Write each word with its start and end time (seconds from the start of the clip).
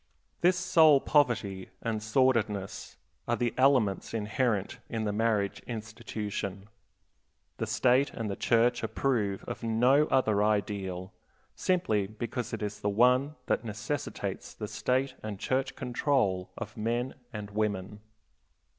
This 0.39 0.57
soul 0.57 0.99
poverty 0.99 1.69
and 1.79 2.01
sordidness 2.01 2.97
are 3.27 3.35
the 3.35 3.53
elements 3.55 4.15
inherent 4.15 4.79
in 4.89 5.03
the 5.03 5.13
marriage 5.13 5.59
institution. 5.67 6.67
The 7.57 7.67
State 7.67 8.09
and 8.11 8.27
the 8.27 8.35
Church 8.35 8.81
approve 8.81 9.43
of 9.43 9.61
no 9.61 10.05
other 10.07 10.43
ideal, 10.43 11.13
simply 11.53 12.07
because 12.07 12.51
it 12.51 12.63
is 12.63 12.79
the 12.79 12.89
one 12.89 13.35
that 13.45 13.63
necessitates 13.63 14.55
the 14.55 14.67
State 14.67 15.13
and 15.21 15.37
Church 15.39 15.75
control 15.75 16.49
of 16.57 16.75
men 16.75 17.13
and 17.31 17.51
women. 17.51 17.99